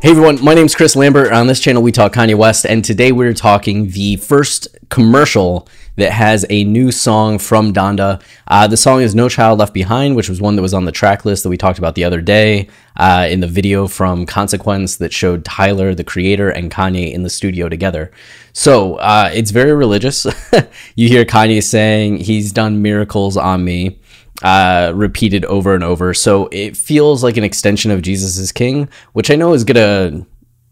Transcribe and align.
Hey 0.00 0.10
everyone, 0.12 0.44
my 0.44 0.54
name 0.54 0.66
is 0.66 0.76
Chris 0.76 0.94
Lambert. 0.94 1.32
On 1.32 1.48
this 1.48 1.58
channel, 1.58 1.82
we 1.82 1.90
talk 1.90 2.12
Kanye 2.12 2.36
West, 2.36 2.64
and 2.64 2.84
today 2.84 3.10
we're 3.10 3.34
talking 3.34 3.90
the 3.90 4.14
first 4.14 4.68
commercial 4.90 5.66
that 5.96 6.12
has 6.12 6.46
a 6.48 6.62
new 6.62 6.92
song 6.92 7.40
from 7.40 7.72
Donda. 7.72 8.22
Uh, 8.46 8.68
the 8.68 8.76
song 8.76 9.02
is 9.02 9.16
No 9.16 9.28
Child 9.28 9.58
Left 9.58 9.74
Behind, 9.74 10.14
which 10.14 10.28
was 10.28 10.40
one 10.40 10.54
that 10.54 10.62
was 10.62 10.72
on 10.72 10.84
the 10.84 10.92
track 10.92 11.24
list 11.24 11.42
that 11.42 11.48
we 11.48 11.56
talked 11.56 11.80
about 11.80 11.96
the 11.96 12.04
other 12.04 12.20
day 12.20 12.68
uh, 12.96 13.26
in 13.28 13.40
the 13.40 13.48
video 13.48 13.88
from 13.88 14.24
Consequence 14.24 14.98
that 14.98 15.12
showed 15.12 15.44
Tyler, 15.44 15.96
the 15.96 16.04
creator, 16.04 16.48
and 16.48 16.70
Kanye 16.70 17.12
in 17.12 17.24
the 17.24 17.30
studio 17.30 17.68
together. 17.68 18.12
So 18.52 18.94
uh, 18.98 19.30
it's 19.34 19.50
very 19.50 19.72
religious. 19.72 20.28
you 20.94 21.08
hear 21.08 21.24
Kanye 21.24 21.60
saying, 21.60 22.18
He's 22.18 22.52
done 22.52 22.82
miracles 22.82 23.36
on 23.36 23.64
me 23.64 23.98
uh, 24.42 24.92
repeated 24.94 25.44
over 25.46 25.74
and 25.74 25.84
over. 25.84 26.14
So 26.14 26.48
it 26.52 26.76
feels 26.76 27.24
like 27.24 27.36
an 27.36 27.44
extension 27.44 27.90
of 27.90 28.02
Jesus 28.02 28.36
is 28.38 28.52
King, 28.52 28.88
which 29.12 29.30
I 29.30 29.36
know 29.36 29.52
is 29.52 29.64
gonna. 29.64 30.26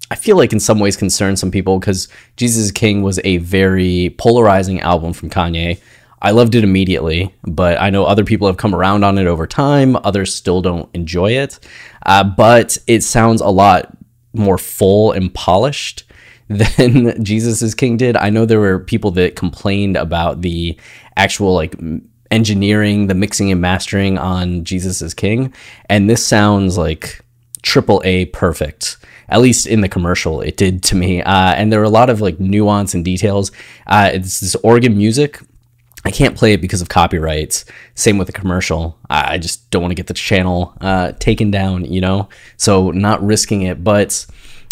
I 0.08 0.14
feel 0.14 0.36
like 0.36 0.53
in 0.53 0.61
some 0.61 0.78
ways 0.78 0.97
concern 0.97 1.36
some 1.36 1.50
people 1.50 1.81
because 1.81 2.08
Jesus 2.36 2.64
is 2.67 2.73
King 2.73 3.03
was 3.03 3.19
a 3.25 3.39
very 3.39 4.14
polarizing 4.19 4.81
album 4.81 5.12
from 5.12 5.31
Kanye. 5.31 5.81
I 6.23 6.31
loved 6.31 6.55
it 6.55 6.64
immediately, 6.64 7.34
but 7.42 7.81
I 7.81 7.91
know 7.91 8.05
other 8.05 8.25
people 8.25 8.47
have 8.47 8.56
come 8.56 8.75
around 8.75 9.05
on 9.05 9.19
it 9.19 9.27
over 9.27 9.47
time. 9.47 9.97
Others 9.97 10.34
still 10.34 10.62
don't 10.62 10.89
enjoy 10.95 11.33
it. 11.33 11.58
Uh, 12.05 12.25
but 12.25 12.78
it 12.86 13.03
sounds 13.03 13.41
a 13.41 13.48
lot 13.48 13.97
more 14.33 14.58
full 14.58 15.12
and 15.12 15.33
polished 15.34 16.05
than 16.48 17.23
Jesus 17.25 17.61
is 17.61 17.75
King 17.75 17.97
did. 17.97 18.17
I 18.17 18.30
know 18.30 18.45
there 18.45 18.61
were 18.61 18.78
people 18.78 19.11
that 19.12 19.34
complained 19.34 19.97
about 19.97 20.42
the 20.42 20.78
actual 21.17 21.55
like 21.55 21.75
engineering, 22.31 23.07
the 23.07 23.15
mixing 23.15 23.51
and 23.51 23.61
mastering 23.61 24.19
on 24.19 24.65
Jesus 24.65 25.03
is 25.03 25.15
King, 25.15 25.53
and 25.89 26.09
this 26.09 26.25
sounds 26.25 26.79
like 26.79 27.25
triple 27.63 28.03
A 28.05 28.27
perfect. 28.27 28.97
At 29.29 29.41
least 29.41 29.67
in 29.67 29.81
the 29.81 29.89
commercial, 29.89 30.41
it 30.41 30.57
did 30.57 30.85
to 30.85 30.95
me. 30.95 31.21
Uh, 31.21 31.53
and 31.55 31.73
there 31.73 31.81
were 31.81 31.85
a 31.85 31.91
lot 31.91 32.11
of 32.11 32.21
like 32.21 32.39
nuance 32.39 32.95
and 32.95 33.05
details. 33.05 33.51
Uh, 33.87 34.11
it's 34.15 34.39
this 34.39 34.55
organ 34.57 34.97
music. 34.97 35.41
I 36.05 36.13
can't 36.13 36.37
play 36.37 36.53
it 36.53 36.61
because 36.61 36.81
of 36.81 36.89
copyrights. 36.89 37.65
Same 37.97 38.19
with 38.19 38.29
the 38.29 38.33
commercial. 38.33 38.97
I 39.11 39.39
just 39.39 39.69
don't 39.73 39.83
want 39.83 39.91
to 39.91 39.97
get 39.97 40.07
the 40.07 40.15
channel 40.15 40.75
uh, 40.81 41.13
taken 41.19 41.51
down, 41.51 41.85
you 41.85 42.01
know? 42.01 42.29
So, 42.57 42.93
not 42.93 43.27
risking 43.27 43.63
it. 43.63 43.83
But 43.83 44.25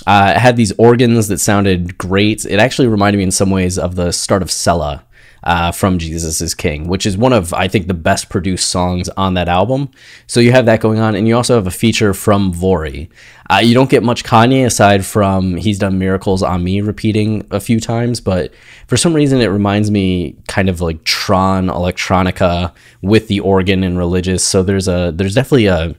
uh, 0.07 0.35
it 0.37 0.39
had 0.39 0.57
these 0.57 0.71
organs 0.79 1.27
that 1.27 1.39
sounded 1.39 1.99
great. 1.99 2.45
It 2.45 2.61
actually 2.61 2.87
reminded 2.87 3.19
me 3.19 3.25
in 3.25 3.33
some 3.33 3.51
ways 3.51 3.77
of 3.77 3.97
the 3.97 4.13
start 4.13 4.43
of 4.43 4.53
Selah 4.53 5.05
uh, 5.45 5.71
from 5.73 5.99
Jesus 5.99 6.41
is 6.41 6.55
King, 6.55 6.89
which 6.89 7.07
is 7.07 7.17
one 7.17 7.33
of, 7.33 7.53
I 7.53 7.69
think, 7.69 7.87
the 7.87 7.95
best 7.95 8.31
produced 8.31 8.71
songs 8.71 9.09
on 9.11 9.35
that 9.35 9.49
album. 9.49 9.91
So 10.27 10.41
you 10.41 10.53
have 10.53 10.67
that 10.67 10.81
going 10.81 10.99
on. 10.99 11.15
And 11.15 11.29
you 11.29 11.37
also 11.37 11.55
have 11.55 11.67
a 11.67 11.71
feature 11.71 12.15
from 12.15 12.53
Vory. 12.53 13.11
Uh, 13.51 13.59
you 13.59 13.75
don't 13.75 13.91
get 13.91 14.03
much 14.03 14.25
Kanye 14.25 14.65
aside 14.65 15.05
from 15.05 15.57
he's 15.57 15.79
done 15.79 15.99
Miracles 15.99 16.43
on 16.43 16.65
Me 16.65 16.81
repeating 16.81 17.47
a 17.51 17.61
few 17.61 17.79
times, 17.79 18.21
but 18.21 18.55
for 18.87 18.97
some 18.97 19.13
reason 19.13 19.41
it 19.41 19.49
reminds 19.49 19.91
me 19.91 20.35
kind 20.49 20.71
of 20.71 20.81
like 20.81 21.05
Tron 21.05 21.67
electronica 21.67 22.73
with 23.03 23.29
the 23.29 23.41
organ 23.41 23.85
and 23.85 23.99
religious. 23.99 24.43
So 24.43 24.63
there's 24.63 24.89
a 24.89 25.13
there's 25.15 25.35
definitely 25.35 25.67
a 25.67 25.95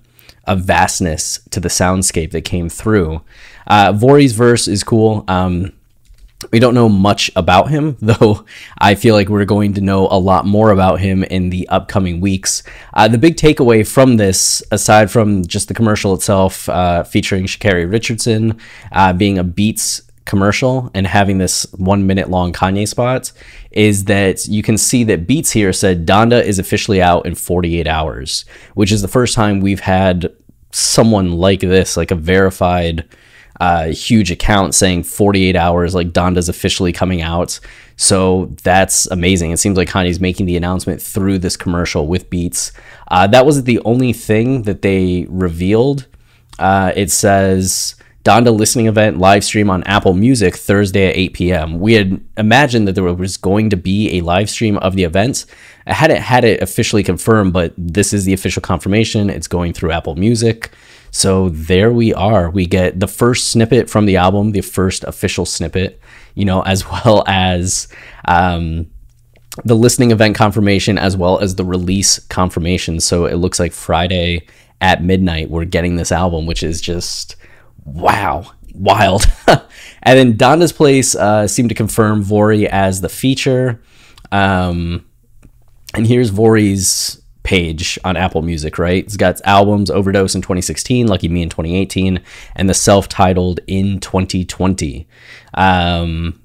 a 0.48 0.56
vastness 0.56 1.40
to 1.52 1.60
the 1.60 1.70
soundscape 1.70 2.32
that 2.32 2.42
came 2.42 2.70
through. 2.70 3.22
Uh, 3.68 3.92
Vory's 3.92 4.34
verse 4.34 4.68
is 4.68 4.84
cool. 4.84 5.24
Um, 5.28 5.74
we 6.52 6.60
don't 6.60 6.74
know 6.74 6.90
much 6.90 7.32
about 7.36 7.70
him, 7.70 7.98
though 8.02 8.46
I 8.78 8.96
feel 8.96 9.16
like 9.16 9.30
we're 9.30 9.46
going 9.46 9.74
to 9.76 9.82
know 9.82 10.08
a 10.08 10.20
lot 10.20 10.46
more 10.46 10.72
about 10.72 11.00
him 11.00 11.24
in 11.24 11.50
the 11.50 11.68
upcoming 11.70 12.22
weeks. 12.22 12.64
Uh, 12.94 13.08
the 13.08 13.18
big 13.18 13.36
takeaway 13.36 13.88
from 13.88 14.18
this, 14.18 14.64
aside 14.72 15.12
from 15.12 15.46
just 15.46 15.68
the 15.68 15.74
commercial 15.74 16.14
itself 16.14 16.68
uh, 16.70 17.04
featuring 17.04 17.46
Sha'Carri 17.46 17.90
Richardson 17.90 18.60
uh, 18.92 19.14
being 19.14 19.38
a 19.38 19.44
Beats 19.44 20.02
commercial 20.26 20.90
and 20.96 21.06
having 21.06 21.38
this 21.38 21.72
one 21.74 22.08
minute 22.08 22.30
long 22.30 22.52
Kanye 22.52 22.88
spot, 22.88 23.32
is 23.72 24.06
that 24.06 24.46
you 24.48 24.64
can 24.64 24.78
see 24.78 25.04
that 25.04 25.28
Beats 25.28 25.52
here 25.52 25.72
said 25.72 26.06
Donda 26.06 26.44
is 26.44 26.60
officially 26.60 27.02
out 27.02 27.26
in 27.26 27.36
48 27.36 27.88
hours, 27.88 28.46
which 28.74 28.92
is 28.92 29.02
the 29.02 29.08
first 29.08 29.36
time 29.36 29.60
we've 29.60 29.82
had 29.82 30.34
someone 30.72 31.34
like 31.34 31.62
this, 31.62 31.96
like 31.96 32.12
a 32.12 32.16
verified 32.16 33.08
uh, 33.60 33.88
huge 33.88 34.32
account 34.32 34.76
saying 34.76 35.04
48 35.04 35.56
hours, 35.56 35.96
like 35.96 36.12
Donda's 36.12 36.50
officially 36.50 36.92
coming 36.92 37.22
out. 37.22 37.60
So 37.98 38.54
that's 38.64 39.06
amazing. 39.08 39.52
It 39.52 39.58
seems 39.58 39.78
like 39.78 39.90
Kanye's 39.90 40.20
making 40.20 40.46
the 40.46 40.58
announcement 40.58 41.02
through 41.02 41.40
this 41.40 41.56
commercial 41.56 42.08
with 42.08 42.30
Beats. 42.30 42.74
Uh, 43.08 43.28
that 43.28 43.46
wasn't 43.46 43.66
the 43.66 43.80
only 43.86 44.12
thing 44.12 44.64
that 44.64 44.82
they 44.82 45.26
revealed. 45.30 46.08
Uh, 46.60 46.92
it 46.96 47.12
says 47.12 47.96
Donda 48.26 48.58
listening 48.58 48.88
event 48.88 49.20
live 49.20 49.44
stream 49.44 49.70
on 49.70 49.84
Apple 49.84 50.16
Music 50.16 50.56
Thursday 50.56 51.10
at 51.10 51.16
8 51.16 51.34
p.m. 51.34 51.80
We 51.80 51.94
had 51.94 52.20
imagined 52.38 52.88
that 52.88 52.94
there 52.94 53.04
was 53.04 53.38
going 53.38 53.70
to 53.70 53.78
be 53.78 54.18
a 54.18 54.22
live 54.22 54.50
stream 54.50 54.78
of 54.80 54.96
the 54.96 55.04
events. 55.04 55.46
I 55.86 55.94
hadn't 55.94 56.24
had 56.24 56.44
it 56.44 56.60
officially 56.60 57.04
confirmed, 57.04 57.54
but 57.54 57.76
this 57.78 58.14
is 58.14 58.26
the 58.26 58.34
official 58.34 58.64
confirmation. 58.64 59.30
It's 59.30 59.48
going 59.48 59.74
through 59.74 59.92
Apple 59.92 60.16
Music. 60.16 60.72
So 61.12 61.50
there 61.50 61.94
we 61.94 62.16
are. 62.16 62.50
We 62.50 62.66
get 62.66 63.00
the 63.00 63.08
first 63.08 63.50
snippet 63.50 63.92
from 63.92 64.08
the 64.08 64.18
album, 64.18 64.54
the 64.54 64.62
first 64.62 65.04
official 65.04 65.46
snippet, 65.46 66.02
you 66.34 66.46
know, 66.46 66.64
as 66.64 66.84
well 66.92 67.24
as 67.28 67.88
um, 68.28 68.88
the 69.66 69.76
listening 69.76 70.10
event 70.10 70.36
confirmation, 70.36 70.98
as 70.98 71.16
well 71.16 71.38
as 71.38 71.56
the 71.56 71.64
release 71.64 72.18
confirmation. 72.18 73.00
So 73.02 73.28
it 73.28 73.36
looks 73.36 73.60
like 73.60 73.72
Friday 73.72 74.48
at 74.82 75.04
midnight, 75.04 75.52
we're 75.52 75.66
getting 75.66 75.96
this 75.96 76.12
album, 76.12 76.48
which 76.48 76.64
is 76.64 76.82
just 76.82 77.36
wow, 77.86 78.52
wild. 78.74 79.26
and 79.48 79.64
then 80.04 80.38
Donda's 80.38 80.74
Place 80.74 81.16
uh, 81.16 81.48
seemed 81.48 81.70
to 81.70 81.76
confirm 81.76 82.24
Vory 82.24 82.66
as 82.66 83.02
the 83.02 83.10
feature. 83.10 83.82
Um, 84.32 85.06
and 85.94 86.06
here's 86.06 86.32
Vory's 86.32 87.22
page 87.44 87.98
on 88.04 88.18
Apple 88.18 88.42
Music, 88.42 88.78
right? 88.78 89.04
It's 89.04 89.16
got 89.16 89.40
albums 89.46 89.90
Overdose 89.90 90.36
in 90.36 90.42
2016, 90.42 91.08
Lucky 91.08 91.30
Me 91.30 91.44
in 91.44 91.50
2018, 91.50 92.20
and 92.56 92.70
the 92.70 92.74
self 92.74 93.08
titled 93.08 93.62
in 93.68 94.00
2020. 94.00 95.08
Um, 95.54 96.42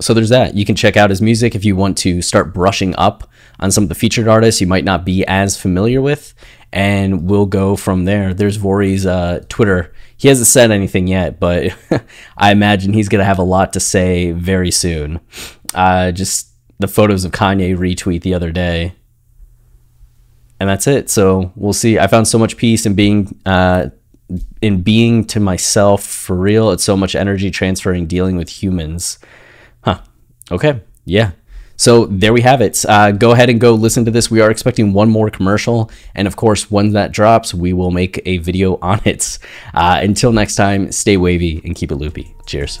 so 0.00 0.14
there's 0.14 0.30
that. 0.30 0.54
You 0.54 0.64
can 0.64 0.74
check 0.74 0.96
out 0.96 1.10
his 1.10 1.22
music 1.22 1.54
if 1.54 1.64
you 1.64 1.76
want 1.76 1.98
to 1.98 2.22
start 2.22 2.52
brushing 2.52 2.94
up 2.96 3.30
on 3.60 3.70
some 3.70 3.84
of 3.84 3.88
the 3.88 3.94
featured 3.94 4.28
artists 4.28 4.60
you 4.60 4.66
might 4.66 4.84
not 4.84 5.04
be 5.04 5.24
as 5.26 5.56
familiar 5.56 6.00
with, 6.02 6.34
and 6.72 7.28
we'll 7.28 7.46
go 7.46 7.76
from 7.76 8.04
there. 8.04 8.34
There's 8.34 8.56
Vory's 8.56 9.06
uh, 9.06 9.44
Twitter. 9.48 9.92
He 10.16 10.28
hasn't 10.28 10.48
said 10.48 10.70
anything 10.70 11.06
yet, 11.06 11.38
but 11.38 11.76
I 12.36 12.50
imagine 12.50 12.92
he's 12.92 13.08
going 13.08 13.20
to 13.20 13.24
have 13.24 13.38
a 13.38 13.44
lot 13.44 13.72
to 13.74 13.80
say 13.80 14.32
very 14.32 14.70
soon. 14.70 15.20
Uh, 15.72 16.12
just 16.12 16.48
the 16.78 16.88
photos 16.88 17.24
of 17.24 17.32
Kanye 17.32 17.76
retweet 17.76 18.22
the 18.22 18.34
other 18.34 18.50
day 18.50 18.94
and 20.60 20.68
that's 20.68 20.86
it. 20.86 21.10
So 21.10 21.52
we'll 21.56 21.72
see. 21.72 21.98
I 21.98 22.06
found 22.06 22.28
so 22.28 22.38
much 22.38 22.56
peace 22.56 22.86
in 22.86 22.94
being 22.94 23.38
uh, 23.44 23.88
in 24.62 24.82
being 24.82 25.24
to 25.26 25.40
myself 25.40 26.02
for 26.04 26.36
real. 26.36 26.70
It's 26.70 26.84
so 26.84 26.96
much 26.96 27.14
energy 27.14 27.50
transferring 27.50 28.06
dealing 28.06 28.36
with 28.36 28.48
humans. 28.48 29.18
Okay. 30.50 30.80
Yeah. 31.04 31.32
So 31.76 32.06
there 32.06 32.32
we 32.32 32.40
have 32.42 32.60
it. 32.60 32.84
Uh, 32.88 33.10
go 33.10 33.32
ahead 33.32 33.50
and 33.50 33.60
go 33.60 33.74
listen 33.74 34.04
to 34.04 34.10
this. 34.10 34.30
We 34.30 34.40
are 34.40 34.50
expecting 34.50 34.92
one 34.92 35.10
more 35.10 35.28
commercial, 35.28 35.90
and 36.14 36.28
of 36.28 36.36
course, 36.36 36.70
when 36.70 36.92
that 36.92 37.10
drops, 37.10 37.52
we 37.52 37.72
will 37.72 37.90
make 37.90 38.22
a 38.24 38.38
video 38.38 38.78
on 38.80 39.00
it. 39.04 39.38
Uh, 39.74 39.98
until 40.00 40.32
next 40.32 40.54
time, 40.54 40.92
stay 40.92 41.16
wavy 41.16 41.60
and 41.64 41.74
keep 41.74 41.90
it 41.90 41.96
loopy. 41.96 42.34
Cheers. 42.46 42.80